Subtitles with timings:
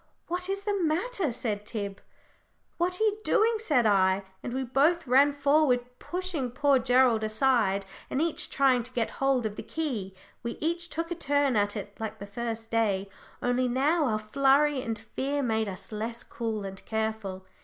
[0.25, 2.01] "What is the matter?" said Tib.
[2.79, 7.85] "What are you doing?" said I; and we both ran forward, pushing poor Gerald aside,
[8.09, 10.15] and each trying to get hold of the key.
[10.41, 13.11] We each took a turn at it, like the first day,
[13.43, 17.45] only now our flurry and fear made us less cool and careful.